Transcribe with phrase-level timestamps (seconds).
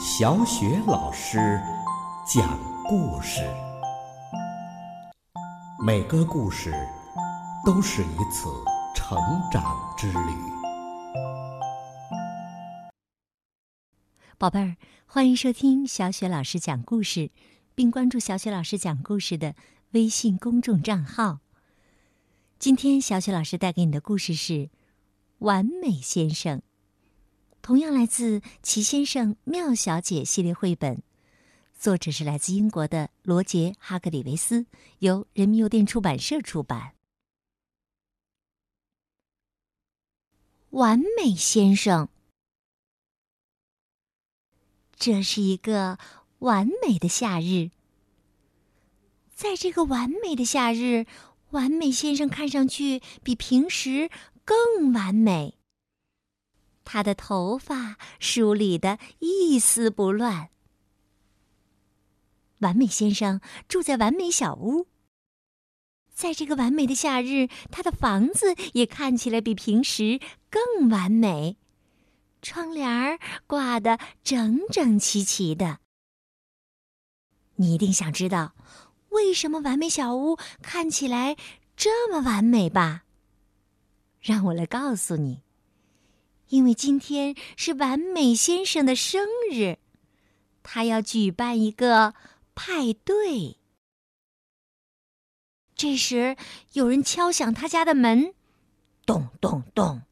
[0.00, 1.60] 小雪老师
[2.24, 3.42] 讲故事，
[5.84, 6.72] 每个故事
[7.66, 8.48] 都是一次
[8.94, 9.18] 成
[9.50, 10.16] 长之旅。
[14.38, 17.32] 宝贝儿，欢迎收听小雪老师讲故事，
[17.74, 19.56] 并关注小雪老师讲故事的
[19.90, 21.40] 微信公众账号。
[22.60, 24.52] 今天，小雪老师带给你的故事是
[25.38, 26.58] 《完美先生》。
[27.68, 31.02] 同样来自《奇先生妙小姐》系列绘本，
[31.78, 34.64] 作者是来自英国的罗杰·哈格里维斯，
[35.00, 36.94] 由人民邮电出版社出版。
[40.70, 42.08] 完美先生，
[44.96, 45.98] 这是一个
[46.38, 47.68] 完美的夏日。
[49.34, 51.04] 在这个完美的夏日，
[51.50, 54.08] 完美先生看上去比平时
[54.46, 55.57] 更完美。
[56.90, 60.48] 他的头发梳理的一丝不乱。
[62.60, 64.86] 完美先生住在完美小屋。
[66.14, 70.18] 在这个完美的夏日，他的房子也看起来比平时
[70.48, 71.58] 更完美，
[72.40, 75.80] 窗帘儿挂得整整齐齐的。
[77.56, 78.54] 你一定想知道，
[79.10, 81.36] 为什么完美小屋看起来
[81.76, 83.04] 这么完美吧？
[84.22, 85.42] 让我来告诉你。
[86.48, 89.76] 因为今天是完美先生的生日，
[90.62, 92.14] 他要举办一个
[92.54, 93.58] 派对。
[95.74, 96.36] 这时，
[96.72, 98.34] 有人敲响他家的门，
[99.04, 100.02] 咚咚咚。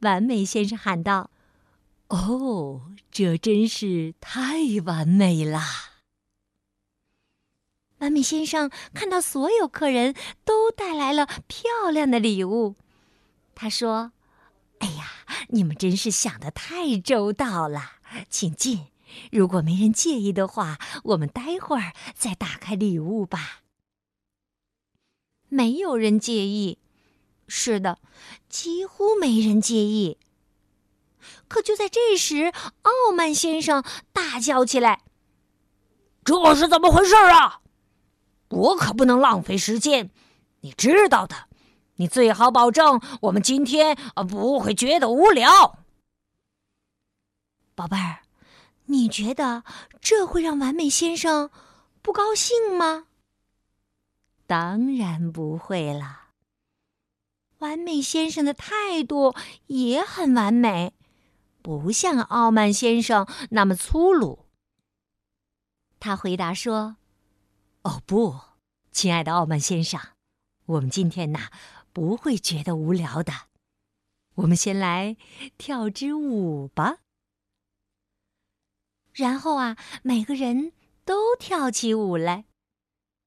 [0.00, 1.30] 完美先生喊道
[2.08, 5.60] ：“哦，这真是太完美了！”
[7.98, 12.76] 完美先生看到所有客人都带来了漂亮的礼物，
[13.56, 14.12] 他说。
[14.78, 15.10] 哎呀，
[15.48, 17.92] 你们真是想的太周到了，
[18.28, 18.86] 请进。
[19.32, 23.60] 如果没人介意的话，我们待会儿再打开礼物吧。
[25.48, 26.78] 没有人介意，
[27.46, 27.98] 是的，
[28.48, 30.18] 几乎没人介意。
[31.48, 33.82] 可就在这时，傲慢先生
[34.12, 35.02] 大叫起来
[36.22, 37.62] ：“这是怎么回事啊？
[38.50, 40.10] 我可不能浪费时间，
[40.60, 41.47] 你知道的。”
[42.00, 45.80] 你最好保证我们今天啊不会觉得无聊，
[47.74, 48.22] 宝贝儿，
[48.86, 49.64] 你觉得
[50.00, 51.50] 这会让完美先生
[52.00, 53.06] 不高兴吗？
[54.46, 56.28] 当然不会了。
[57.58, 59.34] 完美先生的态度
[59.66, 60.94] 也很完美，
[61.60, 64.46] 不像傲慢先生那么粗鲁。
[65.98, 66.96] 他回答说
[67.82, 68.38] ：“哦不，
[68.92, 70.00] 亲爱的傲慢先生，
[70.66, 71.50] 我们今天呐。”
[71.98, 73.32] 不会觉得无聊的，
[74.36, 75.16] 我们先来
[75.56, 76.98] 跳支舞吧。
[79.12, 80.72] 然后啊，每个人
[81.04, 82.44] 都跳起舞来，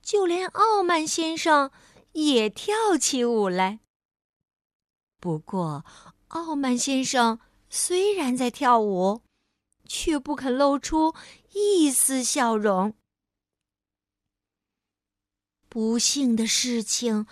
[0.00, 1.72] 就连傲慢先生
[2.12, 3.80] 也跳起舞来。
[5.18, 5.84] 不过，
[6.28, 9.22] 傲慢先生虽然在跳舞，
[9.86, 11.16] 却不肯露出
[11.52, 12.94] 一丝笑容。
[15.68, 17.26] 不幸的事情。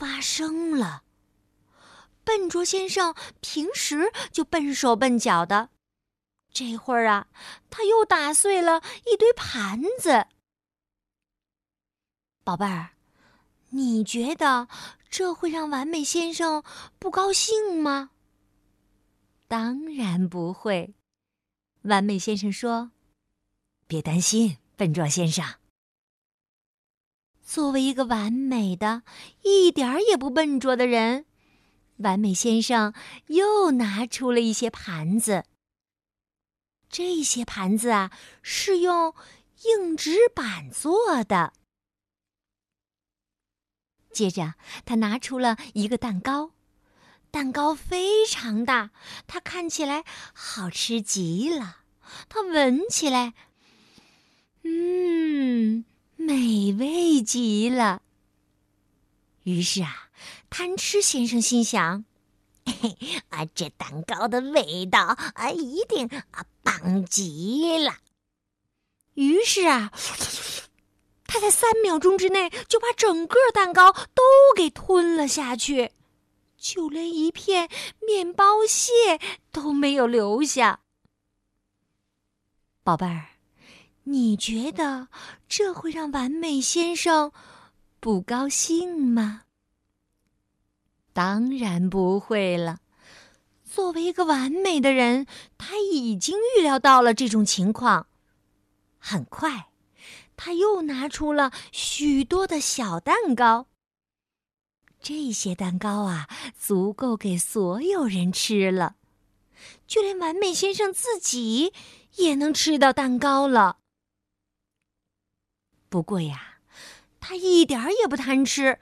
[0.00, 1.02] 发生了。
[2.24, 5.68] 笨拙先生平时就笨手笨脚的，
[6.50, 7.28] 这会儿啊，
[7.68, 10.26] 他又打碎了一堆盘子。
[12.42, 12.92] 宝贝儿，
[13.68, 14.68] 你觉得
[15.10, 16.64] 这会让完美先生
[16.98, 18.12] 不高兴吗？
[19.48, 20.94] 当然不会。
[21.82, 22.92] 完美先生说
[23.86, 25.44] ：“别担心，笨拙先生。”
[27.50, 29.02] 作为一个完美的、
[29.42, 31.26] 一点儿也不笨拙的人，
[31.96, 32.94] 完美先生
[33.26, 35.44] 又拿出了一些盘子。
[36.88, 39.12] 这些盘子啊，是用
[39.64, 41.52] 硬纸板做的。
[44.12, 46.52] 接着，他拿出了一个蛋糕，
[47.32, 48.92] 蛋糕非常大，
[49.26, 51.78] 它看起来好吃极了。
[52.28, 53.34] 它闻起来，
[54.62, 55.84] 嗯。
[56.20, 58.02] 美味极了。
[59.44, 60.10] 于是啊，
[60.50, 62.04] 贪吃先生心想
[62.66, 67.96] ：“嘿 嘿啊，这蛋糕的味道啊，一定啊棒极了。”
[69.14, 69.90] 于是啊，
[71.24, 74.22] 他在三秒钟之内就把整个蛋糕都
[74.54, 75.92] 给吞了下去，
[76.58, 77.70] 就连一片
[78.06, 78.92] 面包屑
[79.50, 80.80] 都没有留下。
[82.84, 83.29] 宝贝儿。
[84.04, 85.08] 你觉得
[85.48, 87.32] 这会让完美先生
[88.00, 89.42] 不高兴吗？
[91.12, 92.80] 当然不会了。
[93.64, 95.26] 作为一个完美的人，
[95.58, 98.06] 他已经预料到了这种情况。
[98.98, 99.70] 很快，
[100.36, 103.66] 他又拿出了许多的小蛋糕。
[105.00, 108.96] 这些蛋糕啊，足够给所有人吃了，
[109.86, 111.72] 就连完美先生自己
[112.16, 113.79] 也能吃到蛋糕了。
[115.90, 116.60] 不过呀，
[117.20, 118.78] 他一点儿也不贪吃，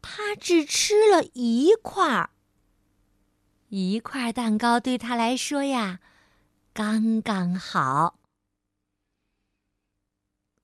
[0.00, 2.30] 他只吃了一块儿。
[3.68, 5.98] 一块蛋糕对他来说呀，
[6.72, 8.20] 刚刚好。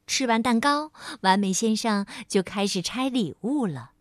[0.07, 0.93] 吃完蛋糕，
[1.23, 3.93] 完美先生就开始拆礼物了。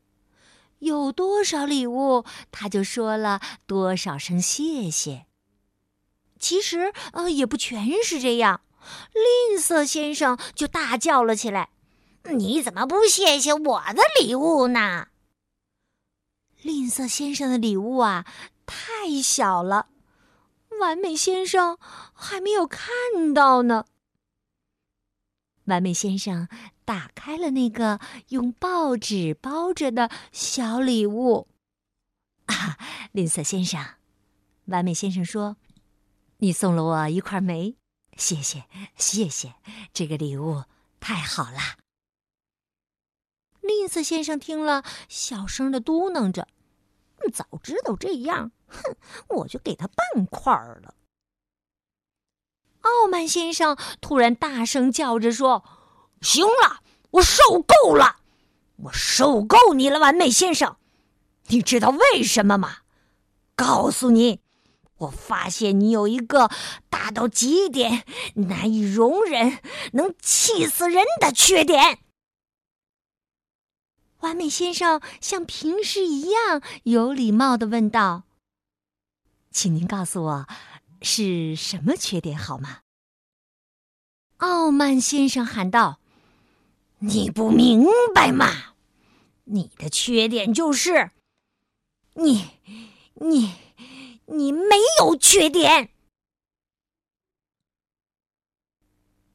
[0.79, 5.25] 有多少礼物，他就说了多少声谢谢。
[6.39, 8.61] 其实，呃，也不全是这样。
[9.13, 11.69] 吝啬先生就大叫了起来
[12.29, 15.07] ：“你怎么不谢谢我的礼物呢？”
[16.61, 18.25] 吝啬先生的礼物啊！
[18.65, 19.87] 太小了，
[20.79, 21.77] 完美先生
[22.13, 23.85] 还没有看到呢。
[25.65, 26.47] 完美先生
[26.83, 27.99] 打开了那个
[28.29, 31.47] 用报纸包着的小礼物。
[32.45, 32.77] 啊，
[33.11, 33.83] 吝啬先生，
[34.65, 35.57] 完美先生说
[36.39, 37.75] ：“你送了我一块煤，
[38.17, 38.65] 谢谢，
[38.95, 39.53] 谢谢，
[39.93, 40.63] 这个礼物
[40.99, 41.59] 太好了。”
[43.79, 46.49] 吝啬先生听了，小声的嘟囔着
[47.33, 48.97] ：“早知道这样。”哼，
[49.29, 50.95] 我就给他半块儿了。
[52.81, 55.63] 傲慢先生突然大声叫着说
[56.19, 56.81] ：“行了，
[57.11, 58.17] 我受够了，
[58.75, 60.75] 我受够你了，完美先生。
[61.47, 62.79] 你知道为什么吗？
[63.55, 64.41] 告诉你，
[64.97, 66.49] 我发现你有一个
[66.89, 68.03] 大到极点、
[68.33, 69.59] 难以容忍、
[69.93, 71.99] 能气死人的缺点。”
[74.19, 78.23] 完美先生像平时一样有礼貌的问道。
[79.51, 80.47] 请您告诉我，
[81.01, 82.81] 是什么缺点好吗？
[84.37, 85.99] 傲慢先生喊道
[86.99, 88.75] ：“你不明白吗？
[89.45, 91.11] 你的缺点就是，
[92.13, 92.51] 你，
[93.15, 93.55] 你，
[94.27, 95.89] 你没有缺点。”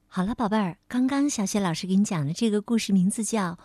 [0.06, 3.52] 好了，宝贝儿，刚刚小雪老师给你讲的这个故事名字叫《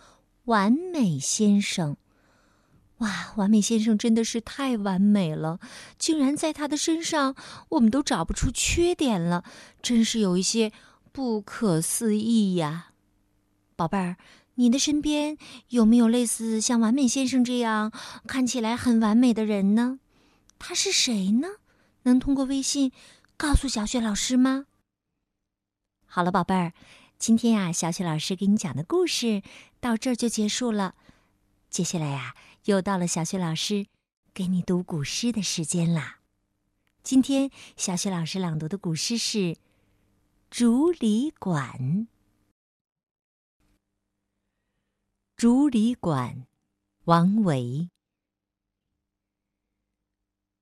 [0.50, 1.94] 完美先生》。
[2.98, 5.60] 哇，完美先生真的是太完美了，
[6.00, 7.36] 竟然在他的身上
[7.70, 9.44] 我们都找不出缺点了，
[9.82, 10.74] 真是有一些
[11.12, 12.92] 不可思议呀！
[13.76, 14.18] 宝贝儿，
[14.56, 15.38] 你的身边
[15.70, 17.92] 有没有类似像完美先生这样
[18.28, 20.00] 看起来很完美的人呢？
[20.58, 21.48] 他是谁呢？
[22.04, 22.92] 能通过微信
[23.38, 24.66] 告诉小雪老师吗？
[26.06, 26.74] 好了，宝贝儿，
[27.20, 29.44] 今天呀，小雪老师给你讲的故事
[29.82, 30.96] 到这儿就结束了，
[31.70, 32.34] 接下来呀。
[32.66, 33.88] 又到了小雪老师
[34.34, 36.20] 给你读古诗的时间啦！
[37.04, 39.38] 今天小雪老师朗读的古诗是
[40.50, 41.78] 《竹里馆》。
[45.36, 46.36] 《竹里馆》，
[47.04, 47.90] 王维。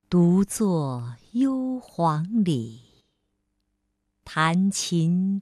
[0.10, 3.04] 独坐幽篁里，
[4.24, 5.42] 弹琴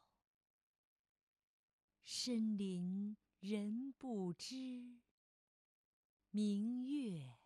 [2.13, 4.99] 深林人不知，
[6.29, 7.37] 明月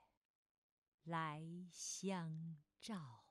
[1.04, 3.25] 来相照。